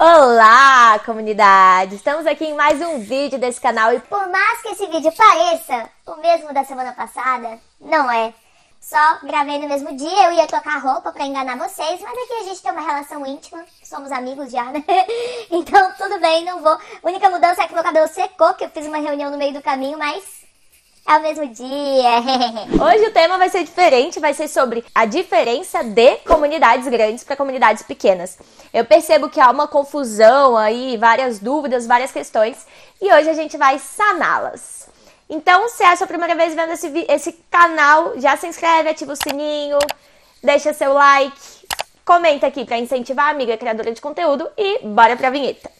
Olá, 0.00 1.00
comunidade! 1.04 1.96
Estamos 1.96 2.24
aqui 2.24 2.44
em 2.44 2.54
mais 2.54 2.80
um 2.80 3.00
vídeo 3.00 3.36
desse 3.36 3.60
canal 3.60 3.92
e 3.92 3.98
por 3.98 4.28
mais 4.28 4.62
que 4.62 4.68
esse 4.68 4.86
vídeo 4.86 5.10
pareça 5.10 5.90
o 6.06 6.14
mesmo 6.18 6.54
da 6.54 6.62
semana 6.62 6.92
passada, 6.92 7.58
não 7.80 8.08
é. 8.08 8.32
Só 8.80 9.18
gravei 9.24 9.58
no 9.58 9.68
mesmo 9.68 9.92
dia, 9.96 10.26
eu 10.26 10.32
ia 10.34 10.46
tocar 10.46 10.78
roupa 10.78 11.10
pra 11.10 11.26
enganar 11.26 11.58
vocês, 11.58 12.00
mas 12.00 12.12
aqui 12.12 12.32
a 12.32 12.44
gente 12.44 12.62
tem 12.62 12.70
uma 12.70 12.80
relação 12.80 13.26
íntima, 13.26 13.64
somos 13.82 14.12
amigos 14.12 14.52
já, 14.52 14.66
né? 14.70 14.84
Então 15.50 15.92
tudo 15.98 16.20
bem, 16.20 16.44
não 16.44 16.62
vou. 16.62 16.74
A 16.74 16.80
única 17.02 17.28
mudança 17.28 17.64
é 17.64 17.66
que 17.66 17.74
meu 17.74 17.82
cabelo 17.82 18.06
secou, 18.06 18.54
que 18.54 18.62
eu 18.62 18.70
fiz 18.70 18.86
uma 18.86 18.98
reunião 18.98 19.32
no 19.32 19.36
meio 19.36 19.52
do 19.52 19.60
caminho, 19.60 19.98
mas 19.98 20.37
é 21.08 21.16
o 21.16 21.22
mesmo 21.22 21.46
dia. 21.48 22.20
Hoje 22.84 23.06
o 23.06 23.12
tema 23.12 23.38
vai 23.38 23.48
ser 23.48 23.64
diferente, 23.64 24.20
vai 24.20 24.34
ser 24.34 24.46
sobre 24.46 24.84
a 24.94 25.06
diferença 25.06 25.82
de 25.82 26.16
comunidades 26.18 26.86
grandes 26.86 27.24
para 27.24 27.34
comunidades 27.34 27.82
pequenas. 27.82 28.38
Eu 28.74 28.84
percebo 28.84 29.30
que 29.30 29.40
há 29.40 29.50
uma 29.50 29.66
confusão 29.66 30.54
aí, 30.54 30.98
várias 30.98 31.38
dúvidas, 31.38 31.86
várias 31.86 32.12
questões, 32.12 32.66
e 33.00 33.10
hoje 33.12 33.30
a 33.30 33.32
gente 33.32 33.56
vai 33.56 33.78
saná-las. 33.78 34.86
Então, 35.30 35.68
se 35.70 35.82
é 35.82 35.88
a 35.88 35.96
sua 35.96 36.06
primeira 36.06 36.34
vez 36.34 36.54
vendo 36.54 36.72
esse, 36.72 37.06
esse 37.08 37.32
canal, 37.50 38.18
já 38.20 38.36
se 38.36 38.46
inscreve, 38.46 38.90
ativa 38.90 39.12
o 39.12 39.16
sininho, 39.16 39.78
deixa 40.42 40.74
seu 40.74 40.92
like, 40.92 41.38
comenta 42.04 42.46
aqui 42.46 42.66
para 42.66 42.78
incentivar 42.78 43.26
a 43.26 43.30
amiga 43.30 43.56
criadora 43.56 43.92
de 43.92 44.00
conteúdo 44.00 44.48
e 44.58 44.86
bora 44.86 45.16
pra 45.16 45.30
vinheta. 45.30 45.77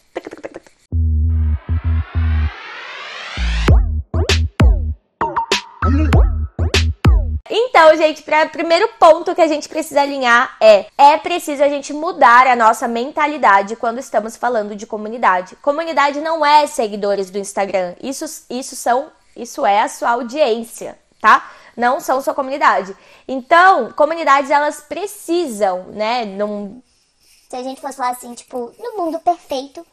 Então, 7.81 7.95
gente, 7.95 8.23
para 8.23 8.45
primeiro 8.45 8.89
ponto 8.99 9.33
que 9.33 9.39
a 9.39 9.47
gente 9.47 9.69
precisa 9.69 10.01
alinhar 10.01 10.57
é 10.59 10.87
é 10.97 11.17
preciso 11.17 11.63
a 11.63 11.69
gente 11.69 11.93
mudar 11.93 12.45
a 12.45 12.53
nossa 12.53 12.89
mentalidade 12.89 13.77
quando 13.77 13.99
estamos 13.99 14.35
falando 14.35 14.75
de 14.75 14.85
comunidade. 14.85 15.55
Comunidade 15.55 16.19
não 16.19 16.45
é 16.45 16.67
seguidores 16.67 17.29
do 17.29 17.37
Instagram. 17.37 17.95
Isso 18.03 18.25
isso 18.49 18.75
são 18.75 19.09
isso 19.33 19.65
é 19.65 19.81
a 19.81 19.87
sua 19.87 20.09
audiência, 20.09 20.99
tá? 21.21 21.49
Não 21.77 22.01
são 22.01 22.21
sua 22.21 22.33
comunidade. 22.33 22.93
Então, 23.25 23.93
comunidades 23.93 24.51
elas 24.51 24.81
precisam, 24.81 25.85
né, 25.85 26.25
num 26.25 26.81
se 27.49 27.55
a 27.55 27.63
gente 27.63 27.79
fosse 27.79 27.95
falar 27.95 28.09
assim, 28.09 28.33
tipo, 28.33 28.73
no 28.77 28.97
mundo 28.97 29.19
perfeito, 29.19 29.87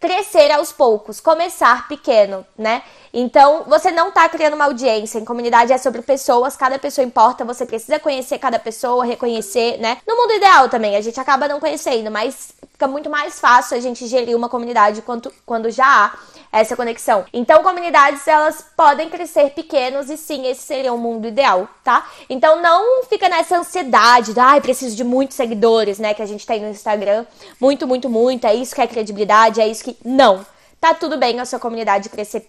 crescer 0.00 0.50
aos 0.50 0.72
poucos, 0.72 1.20
começar 1.20 1.86
pequeno, 1.86 2.44
né? 2.56 2.82
Então, 3.12 3.64
você 3.66 3.90
não 3.90 4.10
tá 4.10 4.26
criando 4.28 4.54
uma 4.54 4.64
audiência. 4.64 5.18
Em 5.18 5.24
comunidade 5.24 5.72
é 5.72 5.78
sobre 5.78 6.00
pessoas, 6.00 6.56
cada 6.56 6.78
pessoa 6.78 7.04
importa, 7.04 7.44
você 7.44 7.66
precisa 7.66 7.98
conhecer 7.98 8.38
cada 8.38 8.58
pessoa, 8.58 9.04
reconhecer, 9.04 9.76
né? 9.78 9.98
No 10.08 10.16
mundo 10.16 10.32
ideal 10.32 10.70
também, 10.70 10.96
a 10.96 11.00
gente 11.02 11.20
acaba 11.20 11.46
não 11.46 11.60
conhecendo, 11.60 12.10
mas 12.10 12.52
fica 12.80 12.88
muito 12.88 13.10
mais 13.10 13.38
fácil 13.38 13.76
a 13.76 13.80
gente 13.80 14.06
gerir 14.06 14.34
uma 14.34 14.48
comunidade 14.48 15.02
quando, 15.02 15.30
quando 15.44 15.70
já 15.70 15.84
há 15.84 16.14
essa 16.50 16.74
conexão. 16.74 17.26
Então, 17.30 17.62
comunidades, 17.62 18.26
elas 18.26 18.64
podem 18.74 19.10
crescer 19.10 19.50
pequenos 19.50 20.08
e 20.08 20.16
sim, 20.16 20.46
esse 20.46 20.62
seria 20.62 20.90
o 20.90 20.96
mundo 20.96 21.28
ideal, 21.28 21.68
tá? 21.84 22.08
Então, 22.30 22.62
não 22.62 23.04
fica 23.04 23.28
nessa 23.28 23.58
ansiedade 23.58 24.32
de, 24.32 24.40
ai, 24.40 24.56
ah, 24.56 24.60
preciso 24.62 24.96
de 24.96 25.04
muitos 25.04 25.36
seguidores, 25.36 25.98
né, 25.98 26.14
que 26.14 26.22
a 26.22 26.26
gente 26.26 26.46
tem 26.46 26.62
no 26.62 26.70
Instagram. 26.70 27.26
Muito, 27.60 27.86
muito, 27.86 28.08
muito, 28.08 28.46
é 28.46 28.54
isso 28.54 28.74
que 28.74 28.80
é 28.80 28.86
credibilidade, 28.86 29.60
é 29.60 29.68
isso 29.68 29.84
que... 29.84 29.94
Não, 30.02 30.44
tá 30.80 30.94
tudo 30.94 31.18
bem 31.18 31.38
a 31.38 31.44
sua 31.44 31.58
comunidade 31.58 32.08
crescer 32.08 32.48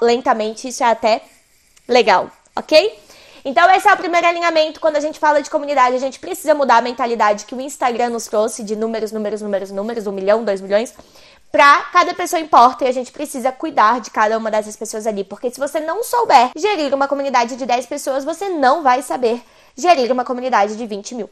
lentamente, 0.00 0.66
isso 0.66 0.82
é 0.82 0.86
até 0.86 1.20
legal, 1.86 2.30
ok? 2.56 2.98
Então, 3.48 3.70
esse 3.70 3.86
é 3.86 3.92
o 3.94 3.96
primeiro 3.96 4.26
alinhamento. 4.26 4.80
Quando 4.80 4.96
a 4.96 5.00
gente 5.00 5.20
fala 5.20 5.40
de 5.40 5.48
comunidade, 5.48 5.94
a 5.94 6.00
gente 6.00 6.18
precisa 6.18 6.52
mudar 6.52 6.78
a 6.78 6.82
mentalidade 6.82 7.44
que 7.44 7.54
o 7.54 7.60
Instagram 7.60 8.08
nos 8.08 8.26
trouxe 8.26 8.64
de 8.64 8.74
números, 8.74 9.12
números, 9.12 9.40
números, 9.40 9.70
números, 9.70 10.04
um 10.08 10.10
milhão, 10.10 10.42
dois 10.42 10.60
milhões 10.60 10.92
pra 11.52 11.82
cada 11.92 12.12
pessoa 12.12 12.40
importa 12.40 12.84
e 12.84 12.88
a 12.88 12.92
gente 12.92 13.12
precisa 13.12 13.52
cuidar 13.52 14.00
de 14.00 14.10
cada 14.10 14.36
uma 14.36 14.50
dessas 14.50 14.74
pessoas 14.74 15.06
ali. 15.06 15.22
Porque 15.22 15.48
se 15.48 15.60
você 15.60 15.78
não 15.78 16.02
souber 16.02 16.50
gerir 16.56 16.92
uma 16.92 17.06
comunidade 17.06 17.54
de 17.54 17.64
10 17.64 17.86
pessoas, 17.86 18.24
você 18.24 18.48
não 18.48 18.82
vai 18.82 19.00
saber 19.00 19.40
gerir 19.76 20.10
uma 20.10 20.24
comunidade 20.24 20.76
de 20.76 20.84
20 20.84 21.14
mil. 21.14 21.30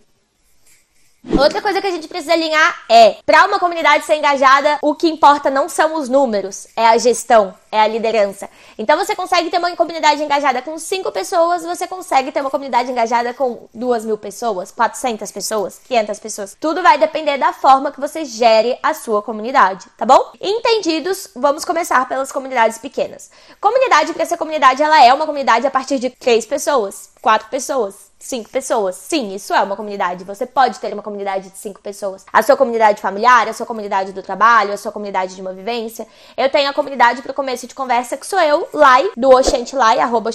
Outra 1.32 1.62
coisa 1.62 1.80
que 1.80 1.86
a 1.86 1.90
gente 1.90 2.06
precisa 2.06 2.34
alinhar 2.34 2.84
é, 2.88 3.16
para 3.24 3.46
uma 3.46 3.58
comunidade 3.58 4.04
ser 4.04 4.16
engajada, 4.16 4.78
o 4.82 4.94
que 4.94 5.08
importa 5.08 5.50
não 5.50 5.70
são 5.70 5.96
os 5.96 6.08
números, 6.08 6.68
é 6.76 6.86
a 6.86 6.98
gestão, 6.98 7.54
é 7.72 7.80
a 7.80 7.88
liderança. 7.88 8.48
Então 8.78 8.98
você 8.98 9.16
consegue 9.16 9.48
ter 9.48 9.58
uma 9.58 9.74
comunidade 9.74 10.22
engajada 10.22 10.60
com 10.60 10.78
5 10.78 11.10
pessoas, 11.10 11.64
você 11.64 11.86
consegue 11.86 12.30
ter 12.30 12.42
uma 12.42 12.50
comunidade 12.50 12.90
engajada 12.90 13.32
com 13.32 13.66
2 13.72 14.04
mil 14.04 14.18
pessoas, 14.18 14.70
400 14.70 15.32
pessoas, 15.32 15.80
500 15.88 16.18
pessoas. 16.20 16.56
Tudo 16.60 16.82
vai 16.82 16.98
depender 16.98 17.38
da 17.38 17.54
forma 17.54 17.90
que 17.90 18.00
você 18.00 18.24
gere 18.26 18.78
a 18.82 18.92
sua 18.92 19.22
comunidade, 19.22 19.86
tá 19.96 20.04
bom? 20.04 20.30
Entendidos, 20.40 21.30
vamos 21.34 21.64
começar 21.64 22.06
pelas 22.06 22.30
comunidades 22.30 22.76
pequenas. 22.76 23.30
Comunidade, 23.60 24.12
para 24.12 24.26
ser 24.26 24.36
comunidade, 24.36 24.82
ela 24.82 25.02
é 25.02 25.12
uma 25.12 25.26
comunidade 25.26 25.66
a 25.66 25.70
partir 25.70 25.98
de 25.98 26.10
3 26.10 26.44
pessoas, 26.44 27.10
4 27.22 27.48
pessoas 27.48 28.13
cinco 28.24 28.50
pessoas. 28.50 28.96
Sim, 28.96 29.34
isso 29.34 29.52
é 29.52 29.60
uma 29.62 29.76
comunidade. 29.76 30.24
Você 30.24 30.46
pode 30.46 30.78
ter 30.78 30.92
uma 30.92 31.02
comunidade 31.02 31.50
de 31.50 31.58
cinco 31.58 31.80
pessoas. 31.80 32.24
A 32.32 32.42
sua 32.42 32.56
comunidade 32.56 33.00
familiar, 33.00 33.48
a 33.48 33.52
sua 33.52 33.66
comunidade 33.66 34.12
do 34.12 34.22
trabalho, 34.22 34.72
a 34.72 34.76
sua 34.76 34.90
comunidade 34.90 35.34
de 35.34 35.40
uma 35.40 35.52
vivência. 35.52 36.06
Eu 36.36 36.48
tenho 36.48 36.70
a 36.70 36.72
comunidade 36.72 37.22
para 37.22 37.32
o 37.32 37.34
começo 37.34 37.66
de 37.66 37.74
conversa, 37.74 38.16
que 38.16 38.26
sou 38.26 38.40
eu, 38.40 38.68
Lai, 38.72 39.10
do 39.16 39.28
Oxentilai, 39.30 39.98
arroba 39.98 40.30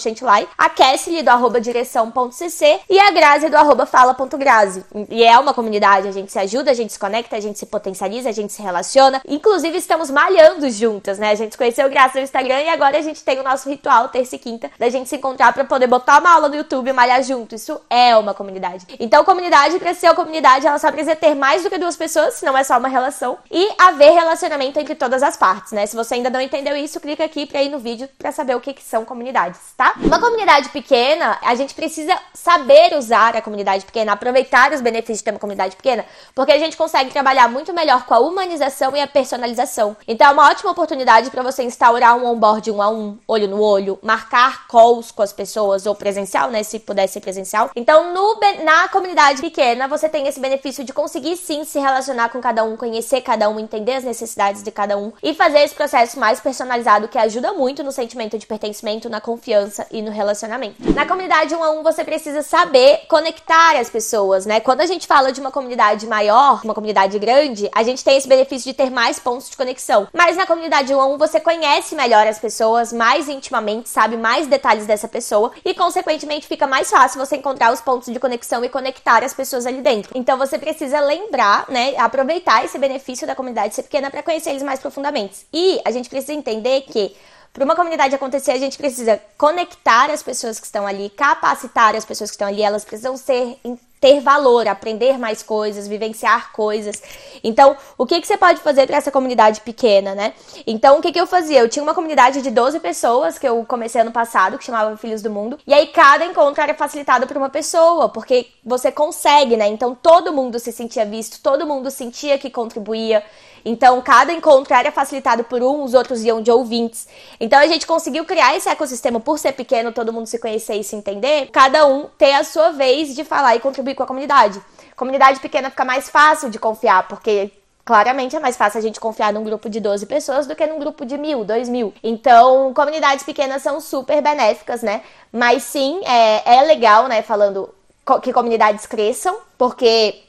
a 0.58 0.70
Kessly, 0.70 1.24
do 1.24 1.30
arroba 1.30 1.60
direção.cc 1.60 2.80
e 2.90 3.00
a 3.00 3.12
Grazi, 3.12 3.50
do 3.50 3.58
arroba 3.58 3.86
fala.grazi. 3.86 4.86
E 5.10 5.24
é 5.24 5.38
uma 5.40 5.54
comunidade, 5.54 6.08
a 6.08 6.12
gente 6.12 6.32
se 6.32 6.40
ajuda, 6.40 6.72
a 6.72 6.74
gente 6.74 6.94
se 6.94 7.00
conecta, 7.00 7.36
a 7.36 7.40
gente 7.40 7.58
se 7.58 7.66
potencializa, 7.66 8.30
a 8.30 8.32
gente 8.32 8.54
se 8.54 8.62
relaciona. 8.62 9.22
Inclusive, 9.28 9.78
estamos 9.78 10.10
malhando 10.10 10.70
juntas, 10.70 11.18
né? 11.18 11.32
A 11.32 11.36
gente 11.36 11.58
conheceu 11.58 11.90
graças 11.90 12.18
ao 12.18 12.24
Instagram 12.24 12.62
e 12.62 12.70
agora 12.70 12.98
a 12.98 13.02
gente 13.02 13.24
tem 13.24 13.40
o 13.40 13.44
nosso 13.44 13.70
ritual, 13.70 14.10
terça 14.10 14.36
e 14.36 14.40
quinta, 14.40 14.70
da 14.78 14.90
gente 14.90 15.10
se 15.10 15.16
encontrar 15.16 15.54
para 15.54 15.64
poder 15.64 15.88
botar 15.88 16.20
uma 16.20 16.32
aula 16.32 16.50
no 16.50 16.56
YouTube 16.56 16.90
e 16.90 16.94
malhar 16.94 17.24
junto. 17.24 17.56
Isso 17.56 17.79
é 17.90 18.16
uma 18.16 18.34
comunidade. 18.34 18.86
Então, 19.00 19.24
comunidade, 19.24 19.80
pra 19.80 19.94
ser 19.94 20.08
uma 20.08 20.16
comunidade, 20.16 20.66
ela 20.66 20.80
só 20.80 20.92
precisa 20.92 21.16
ter 21.16 21.36
mais 21.36 21.64
do 21.64 21.70
que 21.70 21.78
duas 21.78 21.96
pessoas, 21.96 22.36
senão 22.36 22.58
é 22.58 22.64
só 22.64 22.78
uma 22.78 22.88
relação. 22.88 23.38
E 23.52 23.70
haver 23.78 24.12
relacionamento 24.12 24.80
entre 24.80 24.96
todas 24.96 25.24
as 25.24 25.38
partes, 25.38 25.72
né? 25.72 25.86
Se 25.86 25.96
você 25.96 26.16
ainda 26.16 26.30
não 26.30 26.42
entendeu 26.42 26.76
isso, 26.76 27.00
clica 27.00 27.24
aqui 27.24 27.46
pra 27.46 27.62
ir 27.62 27.70
no 27.70 27.80
vídeo 27.80 28.10
pra 28.18 28.32
saber 28.32 28.56
o 28.56 28.60
que, 28.60 28.74
que 28.74 28.84
são 28.84 29.06
comunidades, 29.06 29.60
tá? 29.78 29.94
Uma 29.98 30.20
comunidade 30.20 30.70
pequena, 30.70 31.38
a 31.42 31.56
gente 31.56 31.74
precisa 31.74 32.18
saber 32.34 32.96
usar 32.98 33.36
a 33.36 33.42
comunidade 33.42 33.86
pequena, 33.86 34.14
aproveitar 34.14 34.72
os 34.72 34.82
benefícios 34.82 35.20
de 35.20 35.24
ter 35.24 35.32
uma 35.32 35.40
comunidade 35.40 35.76
pequena, 35.76 36.06
porque 36.34 36.52
a 36.52 36.58
gente 36.58 36.78
consegue 36.78 37.12
trabalhar 37.12 37.48
muito 37.48 37.74
melhor 37.74 38.06
com 38.06 38.14
a 38.14 38.20
humanização 38.20 38.96
e 38.96 39.02
a 39.02 39.08
personalização. 39.08 39.96
Então, 40.08 40.28
é 40.28 40.32
uma 40.32 40.50
ótima 40.50 40.72
oportunidade 40.72 41.30
para 41.30 41.44
você 41.44 41.64
instaurar 41.64 42.18
um 42.18 42.26
onboard 42.26 42.72
um 42.72 42.82
a 42.82 42.90
um, 42.90 43.18
olho 43.28 43.48
no 43.48 43.62
olho, 43.62 44.00
marcar 44.02 44.68
calls 44.68 45.12
com 45.12 45.22
as 45.22 45.34
pessoas, 45.34 45.86
ou 45.86 45.96
presencial, 45.96 46.50
né? 46.50 46.64
Se 46.64 46.80
puder 46.80 47.08
ser 47.08 47.20
presencial. 47.20 47.69
Então, 47.76 48.14
no, 48.14 48.40
na 48.64 48.88
comunidade 48.88 49.42
pequena, 49.42 49.88
você 49.88 50.10
tem 50.10 50.28
esse 50.28 50.40
benefício 50.40 50.84
de 50.84 50.94
conseguir 50.94 51.38
sim 51.38 51.64
se 51.64 51.80
relacionar 51.80 52.30
com 52.30 52.42
cada 52.42 52.64
um, 52.64 52.76
conhecer 52.76 53.22
cada 53.22 53.50
um, 53.50 53.60
entender 53.60 53.94
as 53.94 54.04
necessidades 54.04 54.64
de 54.64 54.72
cada 54.72 54.98
um 54.98 55.12
e 55.22 55.34
fazer 55.34 55.60
esse 55.60 55.76
processo 55.76 56.20
mais 56.20 56.40
personalizado 56.40 57.08
que 57.08 57.18
ajuda 57.18 57.54
muito 57.54 57.84
no 57.84 57.92
sentimento 57.92 58.38
de 58.38 58.46
pertencimento, 58.46 59.10
na 59.10 59.22
confiança 59.22 59.86
e 59.92 60.02
no 60.02 60.12
relacionamento. 60.12 60.76
Na 60.94 61.06
comunidade 61.06 61.56
um 61.56 61.64
a 61.64 61.72
um, 61.72 61.84
você 61.84 62.04
precisa 62.04 62.42
saber 62.42 63.02
conectar 63.08 63.78
as 63.78 63.90
pessoas, 63.90 64.46
né? 64.46 64.60
Quando 64.60 64.82
a 64.82 64.86
gente 64.86 65.08
fala 65.08 65.32
de 65.32 65.40
uma 65.40 65.52
comunidade 65.52 66.08
maior, 66.08 66.62
uma 66.64 66.74
comunidade 66.74 67.18
grande, 67.20 67.70
a 67.74 67.84
gente 67.84 68.04
tem 68.04 68.18
esse 68.18 68.28
benefício 68.28 68.72
de 68.72 68.78
ter 68.78 68.90
mais 68.90 69.20
pontos 69.20 69.50
de 69.50 69.58
conexão. 69.58 70.08
Mas 70.14 70.36
na 70.36 70.46
comunidade 70.46 70.94
um 70.94 71.02
a 71.02 71.06
um, 71.06 71.18
você 71.18 71.40
conhece 71.40 71.96
melhor 71.96 72.28
as 72.28 72.40
pessoas 72.40 72.92
mais 72.92 73.30
intimamente, 73.30 73.90
sabe 73.90 74.18
mais 74.18 74.48
detalhes 74.48 74.86
dessa 74.86 75.08
pessoa 75.08 75.52
e, 75.64 75.74
consequentemente, 75.74 76.48
fica 76.48 76.68
mais 76.68 76.90
fácil 76.90 77.20
você 77.20 77.38
encontrar 77.50 77.74
os 77.74 77.82
pontos 77.82 78.14
de 78.14 78.20
conexão 78.20 78.64
e 78.64 78.70
conectar 78.70 79.24
as 79.24 79.34
pessoas 79.34 79.66
ali 79.66 79.82
dentro. 79.82 80.12
Então 80.16 80.38
você 80.38 80.58
precisa 80.58 81.00
lembrar, 81.00 81.66
né, 81.70 81.96
aproveitar 81.98 82.64
esse 82.64 82.78
benefício 82.78 83.26
da 83.26 83.36
comunidade 83.36 83.74
ser 83.74 83.84
pequena 83.84 84.12
para 84.12 84.22
conhecer 84.22 84.52
eles 84.52 84.64
mais 84.64 84.80
profundamente. 84.80 85.48
E 85.52 85.82
a 85.84 85.92
gente 85.92 86.10
precisa 86.10 86.34
entender 86.34 86.82
que 86.82 87.16
para 87.52 87.66
uma 87.66 87.76
comunidade 87.76 88.14
acontecer, 88.14 88.52
a 88.52 88.58
gente 88.60 88.78
precisa 88.78 89.20
conectar 89.36 90.12
as 90.12 90.22
pessoas 90.22 90.60
que 90.60 90.66
estão 90.68 90.86
ali, 90.86 91.10
capacitar 91.10 91.96
as 91.96 92.06
pessoas 92.06 92.30
que 92.30 92.36
estão 92.36 92.48
ali, 92.48 92.62
elas 92.62 92.86
precisam 92.86 93.18
ser 93.18 93.58
ter 94.00 94.22
valor, 94.22 94.68
aprender 94.68 95.18
mais 95.18 95.44
coisas, 95.44 95.88
vivenciar 95.88 96.52
coisas. 96.54 97.02
Então, 97.44 97.76
o 97.98 98.06
que, 98.06 98.20
que 98.22 98.28
você 98.28 98.38
pode 98.38 98.62
fazer 98.62 98.88
para 98.88 98.98
essa 98.98 99.12
comunidade 99.12 99.62
pequena, 99.62 100.16
né? 100.16 100.34
Então, 100.66 101.00
o 101.00 101.02
que, 101.02 101.12
que 101.12 101.20
eu 101.20 101.28
fazia? 101.28 101.60
Eu 101.60 101.70
tinha 101.70 101.84
uma 101.84 101.94
comunidade 101.94 102.42
de 102.42 102.50
12 102.50 102.80
pessoas 102.80 103.38
que 103.38 103.48
eu 103.48 103.66
comecei 103.66 104.02
ano 104.02 104.12
passado, 104.12 104.58
que 104.58 104.64
chamava 104.64 104.96
Filhos 104.96 105.22
do 105.22 105.30
Mundo. 105.30 105.60
E 105.68 105.74
aí, 105.74 105.88
cada 105.88 106.26
encontro 106.26 106.62
era 106.62 106.74
facilitado 106.74 107.28
por 107.28 107.36
uma 107.36 107.50
pessoa, 107.50 108.10
porque 108.10 108.48
você 108.70 108.92
consegue, 108.92 109.58
né? 109.58 109.68
Então, 109.68 109.96
todo 109.96 110.32
mundo 110.32 110.60
se 110.60 110.72
sentia 110.72 111.04
visto, 111.04 111.42
todo 111.42 111.66
mundo 111.66 111.90
sentia 111.90 112.38
que 112.38 112.50
contribuía. 112.50 113.24
Então, 113.66 114.02
cada 114.02 114.32
encontro 114.32 114.74
era 114.74 114.92
facilitado 114.92 115.44
por 115.44 115.62
um, 115.62 115.84
os 115.84 115.94
outros 115.94 116.24
iam 116.24 116.42
de 116.42 116.52
ouvintes. 116.52 117.08
Então, 117.40 117.60
a 117.60 117.68
gente 117.68 117.86
conseguiu 117.86 118.24
criar 118.24 118.56
esse 118.56 118.70
ecossistema 118.70 119.20
por 119.20 119.40
ser 119.40 119.54
pequeno, 119.54 119.92
todo 119.92 120.14
mundo 120.14 120.28
se 120.28 120.40
conhecer 120.40 120.76
e 120.76 120.84
se 120.84 120.96
entender, 120.96 121.50
cada 121.52 121.86
um 121.86 122.06
ter 122.18 122.34
a 122.34 122.44
sua 122.44 122.70
vez 122.72 123.16
de 123.16 123.24
falar 123.24 123.56
e 123.56 123.60
contribuir 123.60 123.96
com 123.96 124.04
a 124.04 124.08
comunidade. 124.08 124.62
Comunidade 124.96 125.40
pequena 125.40 125.70
fica 125.70 125.84
mais 125.84 126.08
fácil 126.08 126.50
de 126.50 126.60
confiar, 126.60 127.08
porque 127.08 127.52
claramente 127.84 128.36
é 128.36 128.40
mais 128.40 128.56
fácil 128.56 128.78
a 128.78 128.82
gente 128.82 129.00
confiar 129.00 129.34
num 129.34 129.44
grupo 129.44 129.68
de 129.68 129.80
12 129.80 130.06
pessoas 130.06 130.46
do 130.46 130.56
que 130.56 130.66
num 130.68 130.78
grupo 130.78 131.06
de 131.06 131.18
mil, 131.18 131.44
dois 131.44 131.68
mil. 131.68 131.92
Então, 132.04 132.72
comunidades 132.74 133.26
pequenas 133.26 133.64
são 133.64 133.82
super 133.82 134.22
benéficas, 134.22 134.84
né? 134.84 135.02
Mas 135.32 135.64
sim, 135.64 136.00
é, 136.06 136.58
é 136.58 136.62
legal, 136.62 137.08
né? 137.08 137.24
Falando 137.24 137.74
que 138.22 138.34
comunidades 138.34 138.86
cresçam, 138.86 139.38
porque 139.58 140.24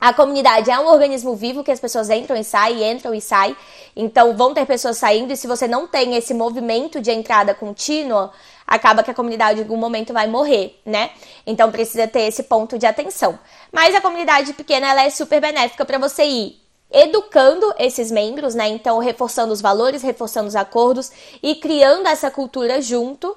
a 0.00 0.12
comunidade 0.12 0.70
é 0.70 0.78
um 0.78 0.86
organismo 0.86 1.34
vivo 1.34 1.64
que 1.64 1.70
as 1.70 1.80
pessoas 1.80 2.10
entram 2.10 2.36
e 2.36 2.44
saem, 2.44 2.92
entram 2.92 3.14
e 3.14 3.20
saem. 3.20 3.56
Então 3.96 4.36
vão 4.36 4.52
ter 4.52 4.66
pessoas 4.66 4.98
saindo 4.98 5.32
e 5.32 5.36
se 5.36 5.46
você 5.46 5.66
não 5.66 5.86
tem 5.86 6.14
esse 6.16 6.34
movimento 6.34 7.00
de 7.00 7.10
entrada 7.10 7.54
contínua, 7.54 8.30
acaba 8.66 9.02
que 9.02 9.10
a 9.10 9.14
comunidade 9.14 9.60
em 9.60 9.62
algum 9.62 9.76
momento 9.76 10.12
vai 10.12 10.26
morrer, 10.26 10.78
né? 10.84 11.10
Então 11.46 11.70
precisa 11.70 12.06
ter 12.06 12.22
esse 12.22 12.42
ponto 12.42 12.78
de 12.78 12.86
atenção. 12.86 13.38
Mas 13.72 13.94
a 13.94 14.00
comunidade 14.00 14.52
pequena 14.52 14.90
ela 14.90 15.04
é 15.04 15.10
super 15.10 15.40
benéfica 15.40 15.84
para 15.84 15.98
você 15.98 16.24
ir 16.24 16.60
educando 16.90 17.74
esses 17.78 18.10
membros, 18.10 18.54
né? 18.54 18.68
Então 18.68 18.98
reforçando 18.98 19.52
os 19.52 19.62
valores, 19.62 20.02
reforçando 20.02 20.48
os 20.48 20.56
acordos 20.56 21.10
e 21.42 21.54
criando 21.54 22.06
essa 22.06 22.30
cultura 22.30 22.82
junto 22.82 23.36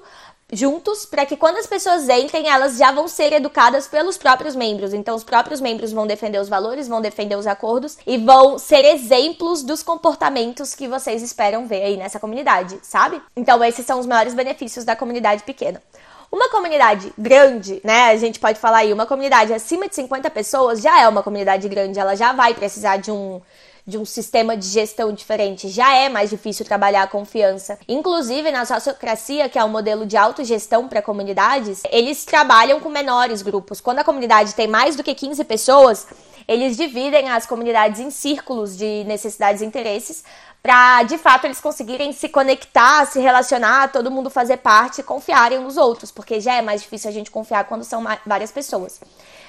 juntos 0.52 1.04
para 1.04 1.26
que 1.26 1.36
quando 1.36 1.58
as 1.58 1.66
pessoas 1.66 2.08
entrem, 2.08 2.48
elas 2.48 2.76
já 2.78 2.90
vão 2.90 3.06
ser 3.06 3.32
educadas 3.32 3.86
pelos 3.86 4.16
próprios 4.16 4.56
membros. 4.56 4.94
Então, 4.94 5.14
os 5.14 5.24
próprios 5.24 5.60
membros 5.60 5.92
vão 5.92 6.06
defender 6.06 6.40
os 6.40 6.48
valores, 6.48 6.88
vão 6.88 7.00
defender 7.00 7.36
os 7.36 7.46
acordos 7.46 7.98
e 8.06 8.16
vão 8.16 8.58
ser 8.58 8.84
exemplos 8.84 9.62
dos 9.62 9.82
comportamentos 9.82 10.74
que 10.74 10.88
vocês 10.88 11.22
esperam 11.22 11.66
ver 11.66 11.82
aí 11.82 11.96
nessa 11.96 12.18
comunidade, 12.18 12.78
sabe? 12.82 13.20
Então, 13.36 13.62
esses 13.62 13.84
são 13.84 14.00
os 14.00 14.06
maiores 14.06 14.34
benefícios 14.34 14.84
da 14.84 14.96
comunidade 14.96 15.42
pequena. 15.42 15.82
Uma 16.30 16.50
comunidade 16.50 17.12
grande, 17.16 17.80
né? 17.82 18.10
A 18.10 18.16
gente 18.16 18.38
pode 18.38 18.58
falar 18.58 18.78
aí, 18.78 18.92
uma 18.92 19.06
comunidade 19.06 19.52
acima 19.52 19.88
de 19.88 19.94
50 19.94 20.28
pessoas 20.30 20.80
já 20.80 21.00
é 21.00 21.08
uma 21.08 21.22
comunidade 21.22 21.68
grande, 21.68 21.98
ela 21.98 22.14
já 22.14 22.32
vai 22.32 22.52
precisar 22.54 22.98
de 22.98 23.10
um 23.10 23.40
de 23.88 23.96
um 23.96 24.04
sistema 24.04 24.54
de 24.54 24.66
gestão 24.66 25.10
diferente, 25.14 25.66
já 25.70 25.94
é 25.96 26.10
mais 26.10 26.28
difícil 26.28 26.62
trabalhar 26.62 27.04
a 27.04 27.06
confiança. 27.06 27.78
Inclusive, 27.88 28.52
na 28.52 28.66
sociocracia, 28.66 29.48
que 29.48 29.58
é 29.58 29.64
um 29.64 29.70
modelo 29.70 30.04
de 30.04 30.14
autogestão 30.14 30.86
para 30.86 31.00
comunidades, 31.00 31.80
eles 31.90 32.22
trabalham 32.26 32.80
com 32.80 32.90
menores 32.90 33.40
grupos. 33.40 33.80
Quando 33.80 34.00
a 34.00 34.04
comunidade 34.04 34.54
tem 34.54 34.68
mais 34.68 34.94
do 34.94 35.02
que 35.02 35.14
15 35.14 35.42
pessoas, 35.44 36.06
eles 36.46 36.76
dividem 36.76 37.30
as 37.30 37.46
comunidades 37.46 37.98
em 37.98 38.10
círculos 38.10 38.76
de 38.76 39.04
necessidades 39.04 39.62
e 39.62 39.64
interesses 39.64 40.22
para 40.62 41.02
de 41.04 41.16
fato 41.16 41.46
eles 41.46 41.60
conseguirem 41.60 42.12
se 42.12 42.28
conectar, 42.28 43.06
se 43.06 43.20
relacionar, 43.20 43.90
todo 43.90 44.10
mundo 44.10 44.28
fazer 44.28 44.58
parte 44.58 45.00
e 45.00 45.04
confiarem 45.04 45.60
nos 45.60 45.78
outros, 45.78 46.10
porque 46.10 46.40
já 46.40 46.54
é 46.54 46.60
mais 46.60 46.82
difícil 46.82 47.08
a 47.08 47.12
gente 47.12 47.30
confiar 47.30 47.64
quando 47.64 47.84
são 47.84 48.04
várias 48.26 48.52
pessoas. 48.52 49.00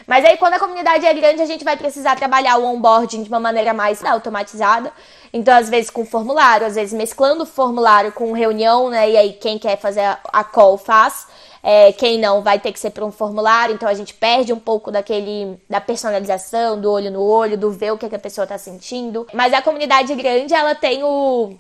Mas 0.08 0.26
aí, 0.26 0.38
quando 0.38 0.54
a 0.54 0.60
comunidade 0.60 1.06
é 1.06 1.14
grande, 1.14 1.42
a 1.42 1.46
gente 1.46 1.64
vai 1.64 1.78
precisar 1.78 2.16
trabalhar 2.16 2.58
o 2.58 2.66
onboarding 2.66 3.24
de 3.24 3.30
uma 3.30 3.40
maneira 3.40 3.74
mais 3.74 4.04
automatizada. 4.04 4.92
Então, 5.32 5.56
às 5.56 5.70
vezes 5.70 5.90
com 5.90 6.06
formulário, 6.06 6.66
às 6.66 6.76
vezes 6.76 6.94
mesclando 6.94 7.46
formulário 7.46 8.12
com 8.12 8.32
reunião, 8.32 8.90
né? 8.90 9.10
E 9.10 9.18
aí, 9.18 9.34
quem 9.34 9.58
quer 9.58 9.78
fazer 9.78 10.18
a 10.32 10.44
call 10.44 10.78
faz. 10.78 11.28
É, 11.62 11.92
quem 11.92 12.18
não 12.18 12.42
vai 12.42 12.58
ter 12.58 12.72
que 12.72 12.80
ser 12.80 12.90
por 12.92 13.04
um 13.04 13.12
formulário, 13.12 13.76
então 13.76 13.90
a 13.90 13.94
gente 13.94 14.14
perde 14.14 14.54
um 14.54 14.60
pouco 14.60 14.90
daquele 14.90 15.60
da 15.70 15.82
personalização, 15.82 16.80
do 16.80 16.90
olho 16.90 17.12
no 17.12 17.22
olho, 17.22 17.58
do 17.58 17.70
ver 17.70 17.92
o 17.92 17.98
que, 17.98 18.08
que 18.08 18.16
a 18.16 18.20
pessoa 18.20 18.44
está 18.44 18.58
sentindo. 18.58 19.28
Mas 19.34 19.52
a 19.54 19.62
comunidade 19.62 20.16
grande, 20.16 20.54
ela 20.54 20.74
tem 20.74 21.04
o 21.04 21.54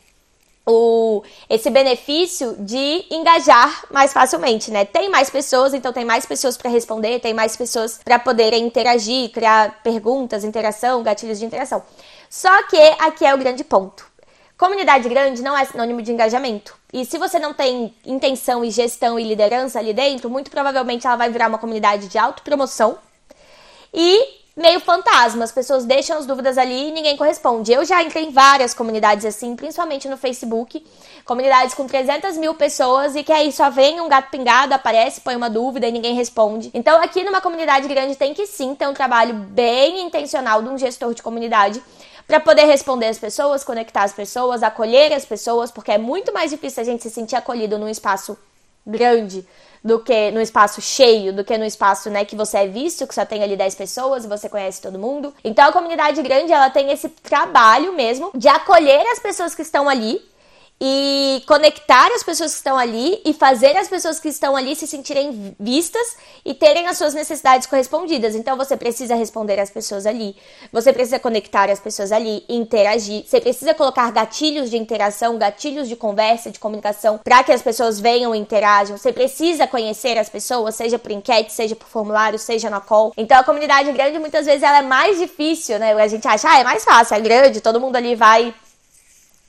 o, 0.70 1.24
esse 1.50 1.70
benefício 1.72 2.56
de 2.60 3.06
engajar 3.10 3.86
mais 3.90 4.14
facilmente, 4.14 4.70
né? 4.70 4.86
Tem 4.86 5.10
mais 5.10 5.30
pessoas, 5.30 5.74
então 5.74 5.92
tem 5.92 6.06
mais 6.06 6.28
pessoas 6.28 6.56
para 6.56 6.70
responder, 6.70 7.20
tem 7.20 7.34
mais 7.34 7.58
pessoas 7.58 8.00
para 8.04 8.20
poderem 8.20 8.68
interagir, 8.68 9.32
criar 9.32 9.82
perguntas, 9.82 10.44
interação, 10.44 11.02
gatilhos 11.02 11.40
de 11.40 11.46
interação. 11.46 11.82
Só 12.30 12.64
que 12.64 12.78
aqui 13.00 13.26
é 13.26 13.34
o 13.34 13.38
grande 13.38 13.64
ponto. 13.64 14.08
Comunidade 14.56 15.10
grande 15.10 15.42
não 15.42 15.58
é 15.58 15.66
sinônimo 15.66 16.02
de 16.04 16.12
engajamento. 16.12 16.78
E 16.94 17.04
se 17.04 17.18
você 17.18 17.40
não 17.40 17.54
tem 17.54 17.96
intenção 18.06 18.64
e 18.64 18.70
gestão 18.70 19.18
e 19.18 19.24
liderança 19.24 19.80
ali 19.80 19.94
dentro, 19.94 20.30
muito 20.30 20.52
provavelmente 20.52 21.08
ela 21.08 21.16
vai 21.16 21.32
virar 21.32 21.48
uma 21.48 21.58
comunidade 21.58 22.08
de 22.08 22.18
autopromoção 22.18 22.98
e 23.92 24.39
meio 24.60 24.80
fantasma. 24.82 25.44
As 25.44 25.52
pessoas 25.52 25.86
deixam 25.86 26.18
as 26.18 26.26
dúvidas 26.26 26.58
ali 26.58 26.90
e 26.90 26.92
ninguém 26.92 27.16
corresponde. 27.16 27.72
Eu 27.72 27.86
já 27.86 28.04
entrei 28.04 28.26
em 28.26 28.32
várias 28.32 28.74
comunidades 28.74 29.26
assim, 29.26 29.56
principalmente 29.56 30.08
no 30.08 30.18
Facebook. 30.18 30.86
Comunidades 31.24 31.74
com 31.74 31.88
300 31.88 32.38
mil 32.38 32.54
pessoas 32.54 33.16
e 33.16 33.24
que 33.24 33.32
aí 33.32 33.52
só 33.52 33.70
vem 33.70 34.02
um 34.02 34.10
gato 34.10 34.30
pingado, 34.30 34.74
aparece, 34.74 35.22
põe 35.22 35.36
uma 35.36 35.50
dúvida 35.50 35.88
e 35.88 35.92
ninguém 35.92 36.14
responde. 36.14 36.70
Então, 36.74 37.02
aqui 37.02 37.24
numa 37.24 37.40
comunidade 37.40 37.88
grande 37.88 38.16
tem 38.16 38.34
que 38.34 38.46
sim 38.46 38.76
ter 38.76 38.88
um 38.88 38.94
trabalho 38.94 39.34
bem 39.34 40.06
intencional 40.06 40.62
de 40.62 40.70
um 40.70 40.78
gestor 40.78 41.14
de 41.14 41.24
comunidade 41.24 41.82
para 42.28 42.40
poder 42.40 42.66
responder 42.66 43.08
as 43.08 43.18
pessoas, 43.18 43.64
conectar 43.64 44.04
as 44.04 44.14
pessoas, 44.14 44.62
acolher 44.62 45.14
as 45.14 45.26
pessoas, 45.26 45.72
porque 45.72 45.92
é 45.92 45.98
muito 45.98 46.32
mais 46.34 46.52
difícil 46.52 46.82
a 46.82 46.86
gente 46.86 47.02
se 47.02 47.10
sentir 47.10 47.36
acolhido 47.36 47.80
num 47.80 47.90
espaço 47.90 48.38
grande 48.86 49.48
do 49.84 50.00
que 50.00 50.32
no 50.32 50.42
espaço 50.42 50.82
cheio, 50.82 51.34
do 51.34 51.44
que 51.44 51.58
no 51.58 51.66
espaço, 51.66 52.10
né, 52.10 52.26
que 52.26 52.36
você 52.36 52.60
é 52.60 52.68
visto, 52.68 53.08
que 53.08 53.16
só 53.16 53.26
tem 53.26 53.44
ali 53.44 53.56
10 53.56 53.76
pessoas 53.76 54.26
você 54.26 54.48
conhece 54.48 54.82
todo 54.82 55.00
mundo. 55.00 55.34
Então 55.44 55.68
a 55.68 55.72
comunidade 55.72 56.22
grande, 56.22 56.52
ela 56.52 56.70
tem 56.70 56.92
esse 56.92 57.10
trabalho 57.10 57.94
mesmo 57.94 58.32
de 58.36 58.48
acolher 58.48 59.06
as 59.12 59.20
pessoas 59.20 59.56
que 59.56 59.62
estão 59.62 59.90
ali 59.90 60.22
e 60.82 61.44
conectar 61.46 62.08
as 62.16 62.24
pessoas 62.24 62.52
que 62.52 62.58
estão 62.58 62.78
ali 62.78 63.22
e 63.26 63.34
fazer 63.34 63.76
as 63.76 63.90
pessoas 63.90 64.18
que 64.18 64.30
estão 64.30 64.56
ali 64.56 64.76
se 64.78 64.88
sentirem 64.88 65.54
vistas 65.60 66.16
e 66.46 66.54
terem 66.54 66.88
as 66.88 66.98
suas 66.98 67.14
necessidades 67.14 67.68
correspondidas. 67.68 68.34
Então 68.34 68.56
você 68.56 68.78
precisa 68.78 69.14
responder 69.14 69.60
às 69.60 69.70
pessoas 69.70 70.06
ali, 70.06 70.38
você 70.72 70.94
precisa 70.94 71.20
conectar 71.20 71.70
as 71.70 71.82
pessoas 71.82 72.14
ali, 72.14 72.46
interagir, 72.48 73.26
você 73.28 73.42
precisa 73.42 73.74
colocar 73.74 74.10
gatilhos 74.12 74.70
de 74.70 74.78
interação, 74.78 75.38
gatilhos 75.38 75.90
de 75.90 75.98
conversa, 75.98 76.50
de 76.50 76.60
comunicação 76.60 77.18
para 77.18 77.44
que 77.44 77.52
as 77.52 77.62
pessoas 77.62 78.00
venham 78.00 78.34
e 78.34 78.40
interajam. 78.40 78.98
Você 78.98 79.12
precisa 79.12 79.68
conhecer 79.68 80.18
as 80.18 80.30
pessoas, 80.30 80.76
seja 80.76 80.98
por 80.98 81.12
enquete, 81.12 81.52
seja 81.52 81.76
por 81.76 81.90
formulário, 81.90 82.40
seja 82.40 82.70
na 82.70 82.80
call. 82.80 83.12
Então 83.18 83.38
a 83.38 83.44
comunidade 83.44 83.92
grande 83.92 84.18
muitas 84.18 84.46
vezes 84.46 84.64
ela 84.64 84.78
é 84.78 84.82
mais 84.82 85.20
difícil, 85.20 85.78
né? 85.78 85.92
A 85.92 86.08
gente 86.08 86.26
acha, 86.26 86.50
ah, 86.50 86.60
é 86.60 86.64
mais 86.64 86.86
fácil, 86.86 87.16
é 87.16 87.20
grande, 87.20 87.60
todo 87.60 87.82
mundo 87.82 87.98
ali 87.98 88.16
vai 88.16 88.54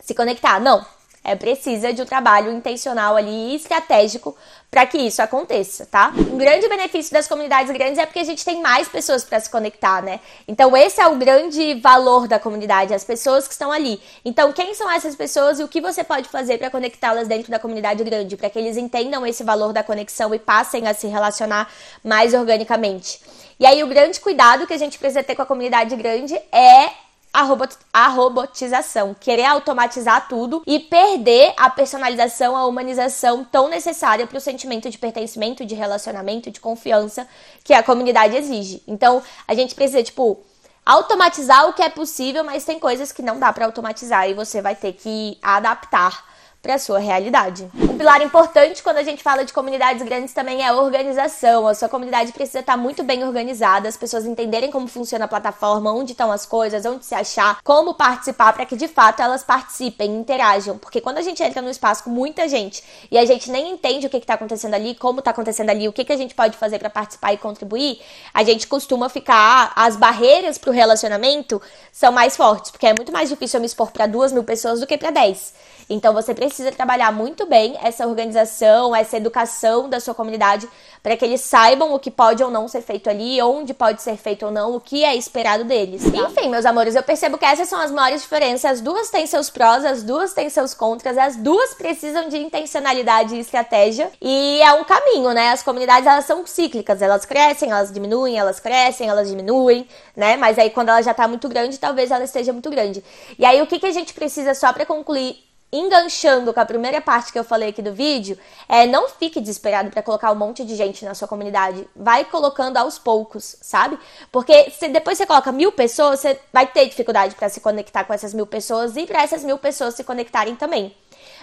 se 0.00 0.12
conectar. 0.12 0.58
Não 0.58 0.99
é, 1.22 1.36
precisa 1.36 1.92
de 1.92 2.00
um 2.00 2.06
trabalho 2.06 2.50
intencional 2.50 3.16
ali 3.16 3.54
estratégico 3.54 4.34
para 4.70 4.86
que 4.86 4.96
isso 4.98 5.20
aconteça, 5.20 5.84
tá? 5.84 6.12
Um 6.16 6.38
grande 6.38 6.68
benefício 6.68 7.12
das 7.12 7.26
comunidades 7.26 7.72
grandes 7.72 7.98
é 7.98 8.06
porque 8.06 8.20
a 8.20 8.24
gente 8.24 8.44
tem 8.44 8.62
mais 8.62 8.88
pessoas 8.88 9.24
para 9.24 9.38
se 9.40 9.50
conectar, 9.50 10.02
né? 10.02 10.20
Então 10.46 10.76
esse 10.76 11.00
é 11.00 11.06
o 11.08 11.16
grande 11.16 11.74
valor 11.74 12.28
da 12.28 12.38
comunidade, 12.38 12.94
as 12.94 13.04
pessoas 13.04 13.46
que 13.46 13.52
estão 13.52 13.72
ali. 13.72 14.00
Então 14.24 14.52
quem 14.52 14.72
são 14.74 14.90
essas 14.90 15.16
pessoas 15.16 15.58
e 15.58 15.64
o 15.64 15.68
que 15.68 15.80
você 15.80 16.04
pode 16.04 16.28
fazer 16.28 16.56
para 16.56 16.70
conectá-las 16.70 17.28
dentro 17.28 17.50
da 17.50 17.58
comunidade 17.58 18.02
grande, 18.04 18.36
para 18.36 18.48
que 18.48 18.58
eles 18.58 18.76
entendam 18.76 19.26
esse 19.26 19.42
valor 19.42 19.72
da 19.72 19.82
conexão 19.82 20.32
e 20.34 20.38
passem 20.38 20.86
a 20.86 20.94
se 20.94 21.06
relacionar 21.08 21.70
mais 22.02 22.32
organicamente. 22.32 23.20
E 23.58 23.66
aí 23.66 23.82
o 23.82 23.88
grande 23.88 24.20
cuidado 24.20 24.66
que 24.66 24.72
a 24.72 24.78
gente 24.78 24.98
precisa 24.98 25.22
ter 25.22 25.34
com 25.34 25.42
a 25.42 25.46
comunidade 25.46 25.94
grande 25.96 26.34
é 26.50 27.09
a, 27.32 27.42
robot, 27.42 27.76
a 27.92 28.08
robotização, 28.08 29.14
querer 29.18 29.44
automatizar 29.44 30.28
tudo 30.28 30.62
e 30.66 30.80
perder 30.80 31.52
a 31.56 31.70
personalização, 31.70 32.56
a 32.56 32.66
humanização 32.66 33.44
tão 33.44 33.68
necessária 33.68 34.26
para 34.26 34.38
o 34.38 34.40
sentimento 34.40 34.90
de 34.90 34.98
pertencimento, 34.98 35.64
de 35.64 35.74
relacionamento, 35.74 36.50
de 36.50 36.60
confiança 36.60 37.26
que 37.64 37.72
a 37.72 37.82
comunidade 37.82 38.36
exige. 38.36 38.82
Então, 38.86 39.22
a 39.46 39.54
gente 39.54 39.74
precisa, 39.74 40.02
tipo, 40.02 40.40
automatizar 40.84 41.68
o 41.68 41.72
que 41.72 41.82
é 41.82 41.88
possível, 41.88 42.42
mas 42.42 42.64
tem 42.64 42.78
coisas 42.78 43.12
que 43.12 43.22
não 43.22 43.38
dá 43.38 43.52
para 43.52 43.66
automatizar 43.66 44.28
e 44.28 44.34
você 44.34 44.60
vai 44.60 44.74
ter 44.74 44.92
que 44.92 45.38
adaptar 45.40 46.24
para 46.60 46.78
sua 46.78 46.98
realidade. 46.98 47.70
Pilar 48.00 48.22
importante 48.22 48.82
quando 48.82 48.96
a 48.96 49.02
gente 49.02 49.22
fala 49.22 49.44
de 49.44 49.52
comunidades 49.52 50.02
grandes 50.02 50.32
também 50.32 50.62
é 50.62 50.68
a 50.68 50.74
organização. 50.74 51.68
A 51.68 51.74
sua 51.74 51.86
comunidade 51.86 52.32
precisa 52.32 52.60
estar 52.60 52.74
muito 52.74 53.02
bem 53.02 53.22
organizada, 53.24 53.86
as 53.86 53.94
pessoas 53.94 54.24
entenderem 54.24 54.70
como 54.70 54.88
funciona 54.88 55.26
a 55.26 55.28
plataforma, 55.28 55.92
onde 55.92 56.12
estão 56.12 56.32
as 56.32 56.46
coisas, 56.46 56.86
onde 56.86 57.04
se 57.04 57.14
achar, 57.14 57.60
como 57.62 57.92
participar 57.92 58.54
para 58.54 58.64
que 58.64 58.74
de 58.74 58.88
fato 58.88 59.20
elas 59.20 59.44
participem, 59.44 60.16
interajam. 60.16 60.78
Porque 60.78 60.98
quando 60.98 61.18
a 61.18 61.20
gente 61.20 61.42
entra 61.42 61.60
num 61.60 61.68
espaço 61.68 62.04
com 62.04 62.08
muita 62.08 62.48
gente 62.48 62.82
e 63.10 63.18
a 63.18 63.26
gente 63.26 63.50
nem 63.50 63.70
entende 63.70 64.06
o 64.06 64.08
que 64.08 64.16
está 64.16 64.32
acontecendo 64.32 64.72
ali, 64.72 64.94
como 64.94 65.18
está 65.18 65.32
acontecendo 65.32 65.68
ali, 65.68 65.86
o 65.86 65.92
que, 65.92 66.02
que 66.02 66.12
a 66.14 66.16
gente 66.16 66.34
pode 66.34 66.56
fazer 66.56 66.78
para 66.78 66.88
participar 66.88 67.34
e 67.34 67.36
contribuir, 67.36 68.00
a 68.32 68.42
gente 68.42 68.66
costuma 68.66 69.10
ficar. 69.10 69.74
As 69.76 69.94
barreiras 69.94 70.56
para 70.56 70.70
o 70.70 70.72
relacionamento 70.72 71.60
são 71.92 72.10
mais 72.10 72.34
fortes, 72.34 72.70
porque 72.70 72.86
é 72.86 72.94
muito 72.94 73.12
mais 73.12 73.28
difícil 73.28 73.58
eu 73.58 73.60
me 73.60 73.66
expor 73.66 73.90
para 73.90 74.06
duas 74.06 74.32
mil 74.32 74.42
pessoas 74.42 74.80
do 74.80 74.86
que 74.86 74.96
para 74.96 75.10
dez. 75.10 75.52
Então 75.90 76.14
você 76.14 76.32
precisa 76.32 76.70
trabalhar 76.70 77.10
muito 77.10 77.44
bem 77.46 77.76
essa 77.90 78.06
organização, 78.06 78.96
essa 78.96 79.16
educação 79.16 79.88
da 79.88 80.00
sua 80.00 80.14
comunidade 80.14 80.66
para 81.02 81.16
que 81.16 81.24
eles 81.24 81.40
saibam 81.40 81.94
o 81.94 81.98
que 81.98 82.10
pode 82.10 82.42
ou 82.42 82.50
não 82.50 82.68
ser 82.68 82.82
feito 82.82 83.08
ali, 83.08 83.40
onde 83.40 83.72
pode 83.72 84.02
ser 84.02 84.16
feito 84.16 84.46
ou 84.46 84.52
não, 84.52 84.74
o 84.74 84.80
que 84.80 85.04
é 85.04 85.16
esperado 85.16 85.64
deles. 85.64 86.02
Tá? 86.02 86.18
Enfim, 86.18 86.48
meus 86.48 86.66
amores, 86.66 86.94
eu 86.94 87.02
percebo 87.02 87.38
que 87.38 87.44
essas 87.44 87.68
são 87.68 87.80
as 87.80 87.90
maiores 87.90 88.22
diferenças. 88.22 88.70
As 88.70 88.80
duas 88.80 89.08
têm 89.10 89.26
seus 89.26 89.48
prós, 89.48 89.84
as 89.84 90.02
duas 90.02 90.34
têm 90.34 90.50
seus 90.50 90.74
contras, 90.74 91.16
as 91.16 91.36
duas 91.36 91.74
precisam 91.74 92.28
de 92.28 92.36
intencionalidade 92.36 93.34
e 93.34 93.40
estratégia. 93.40 94.10
E 94.20 94.60
é 94.60 94.72
um 94.74 94.84
caminho, 94.84 95.32
né? 95.32 95.50
As 95.50 95.62
comunidades 95.62 96.06
elas 96.06 96.26
são 96.26 96.46
cíclicas, 96.46 97.00
elas 97.00 97.24
crescem, 97.24 97.70
elas 97.70 97.92
diminuem, 97.92 98.38
elas 98.38 98.60
crescem, 98.60 99.08
elas 99.08 99.28
diminuem, 99.28 99.88
né? 100.14 100.36
Mas 100.36 100.58
aí 100.58 100.70
quando 100.70 100.90
ela 100.90 101.02
já 101.02 101.14
tá 101.14 101.26
muito 101.26 101.48
grande, 101.48 101.78
talvez 101.78 102.10
ela 102.10 102.24
esteja 102.24 102.52
muito 102.52 102.68
grande. 102.68 103.02
E 103.38 103.44
aí 103.44 103.60
o 103.62 103.66
que, 103.66 103.78
que 103.78 103.86
a 103.86 103.92
gente 103.92 104.12
precisa 104.12 104.54
só 104.54 104.72
para 104.72 104.84
concluir 104.84 105.49
enganchando 105.72 106.52
com 106.52 106.60
a 106.60 106.66
primeira 106.66 107.00
parte 107.00 107.32
que 107.32 107.38
eu 107.38 107.44
falei 107.44 107.68
aqui 107.68 107.80
do 107.80 107.92
vídeo, 107.92 108.38
é 108.68 108.86
não 108.86 109.08
fique 109.08 109.40
desesperado 109.40 109.90
para 109.90 110.02
colocar 110.02 110.32
um 110.32 110.34
monte 110.34 110.64
de 110.64 110.74
gente 110.74 111.04
na 111.04 111.14
sua 111.14 111.28
comunidade. 111.28 111.88
Vai 111.94 112.24
colocando 112.24 112.76
aos 112.76 112.98
poucos, 112.98 113.56
sabe? 113.60 113.98
Porque 114.32 114.70
se 114.70 114.88
depois 114.88 115.16
você 115.16 115.26
coloca 115.26 115.52
mil 115.52 115.72
pessoas, 115.72 116.20
você 116.20 116.38
vai 116.52 116.66
ter 116.66 116.86
dificuldade 116.88 117.34
para 117.34 117.48
se 117.48 117.60
conectar 117.60 118.04
com 118.04 118.12
essas 118.12 118.34
mil 118.34 118.46
pessoas 118.46 118.96
e 118.96 119.06
para 119.06 119.22
essas 119.22 119.44
mil 119.44 119.58
pessoas 119.58 119.94
se 119.94 120.04
conectarem 120.04 120.56
também 120.56 120.94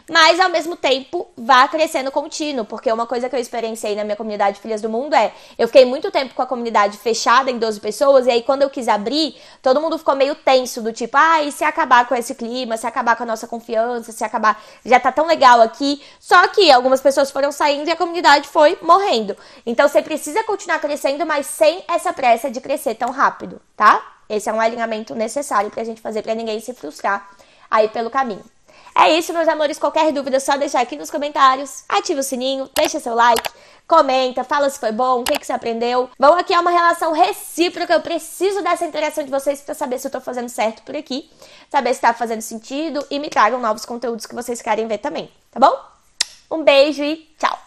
mas 0.09 0.39
ao 0.39 0.49
mesmo 0.49 0.75
tempo 0.75 1.27
vá 1.35 1.67
crescendo 1.67 2.11
contínuo, 2.11 2.65
porque 2.65 2.91
uma 2.91 3.05
coisa 3.05 3.29
que 3.29 3.35
eu 3.35 3.39
experienciei 3.39 3.95
na 3.95 4.03
minha 4.03 4.15
comunidade 4.15 4.59
Filhas 4.59 4.81
do 4.81 4.89
Mundo 4.89 5.13
é, 5.13 5.33
eu 5.57 5.67
fiquei 5.67 5.85
muito 5.85 6.09
tempo 6.09 6.33
com 6.33 6.41
a 6.41 6.45
comunidade 6.45 6.97
fechada 6.97 7.51
em 7.51 7.57
12 7.57 7.79
pessoas, 7.79 8.25
e 8.25 8.31
aí 8.31 8.41
quando 8.41 8.61
eu 8.61 8.69
quis 8.69 8.87
abrir, 8.87 9.35
todo 9.61 9.81
mundo 9.81 9.97
ficou 9.97 10.15
meio 10.15 10.33
tenso, 10.35 10.81
do 10.81 10.93
tipo, 10.93 11.17
ah, 11.17 11.43
e 11.43 11.51
se 11.51 11.63
acabar 11.63 12.07
com 12.07 12.15
esse 12.15 12.33
clima, 12.35 12.77
se 12.77 12.87
acabar 12.87 13.15
com 13.15 13.23
a 13.23 13.25
nossa 13.25 13.47
confiança, 13.47 14.11
se 14.11 14.23
acabar, 14.23 14.61
já 14.85 14.99
tá 14.99 15.11
tão 15.11 15.27
legal 15.27 15.61
aqui, 15.61 16.01
só 16.19 16.47
que 16.47 16.71
algumas 16.71 17.01
pessoas 17.01 17.29
foram 17.29 17.51
saindo 17.51 17.89
e 17.89 17.91
a 17.91 17.95
comunidade 17.95 18.47
foi 18.47 18.77
morrendo. 18.81 19.35
Então 19.65 19.87
você 19.87 20.01
precisa 20.01 20.43
continuar 20.43 20.79
crescendo, 20.79 21.25
mas 21.25 21.47
sem 21.47 21.83
essa 21.87 22.13
pressa 22.13 22.49
de 22.49 22.61
crescer 22.61 22.95
tão 22.95 23.11
rápido, 23.11 23.61
tá? 23.75 24.01
Esse 24.29 24.49
é 24.49 24.53
um 24.53 24.59
alinhamento 24.59 25.15
necessário 25.15 25.69
pra 25.69 25.83
gente 25.83 26.01
fazer 26.01 26.21
para 26.21 26.35
ninguém 26.35 26.59
se 26.59 26.73
frustrar 26.73 27.29
aí 27.69 27.87
pelo 27.89 28.09
caminho. 28.09 28.56
É 28.99 29.11
isso, 29.11 29.31
meus 29.31 29.47
amores. 29.47 29.77
Qualquer 29.77 30.11
dúvida, 30.11 30.37
é 30.37 30.39
só 30.39 30.57
deixar 30.57 30.81
aqui 30.81 30.95
nos 30.95 31.11
comentários. 31.11 31.83
Ativa 31.87 32.19
o 32.19 32.23
sininho, 32.23 32.67
deixa 32.73 32.99
seu 32.99 33.13
like, 33.13 33.47
comenta, 33.87 34.43
fala 34.43 34.67
se 34.71 34.79
foi 34.79 34.91
bom, 34.91 35.21
o 35.21 35.23
que, 35.23 35.37
que 35.37 35.45
você 35.45 35.53
aprendeu. 35.53 36.09
Vamos 36.17 36.39
aqui 36.39 36.51
é 36.51 36.59
uma 36.59 36.71
relação 36.71 37.11
recíproca. 37.11 37.93
Eu 37.93 38.01
preciso 38.01 38.63
dessa 38.63 38.85
interação 38.85 39.23
de 39.23 39.29
vocês 39.29 39.61
para 39.61 39.75
saber 39.75 39.99
se 39.99 40.07
eu 40.07 40.11
tô 40.11 40.19
fazendo 40.19 40.49
certo 40.49 40.81
por 40.81 40.95
aqui, 40.95 41.29
saber 41.69 41.93
se 41.93 42.01
tá 42.01 42.11
fazendo 42.11 42.41
sentido 42.41 43.05
e 43.11 43.19
me 43.19 43.29
tragam 43.29 43.59
novos 43.59 43.85
conteúdos 43.85 44.25
que 44.25 44.33
vocês 44.33 44.63
querem 44.63 44.87
ver 44.87 44.97
também, 44.97 45.29
tá 45.51 45.59
bom? 45.59 45.79
Um 46.49 46.63
beijo 46.63 47.03
e 47.03 47.17
tchau! 47.37 47.66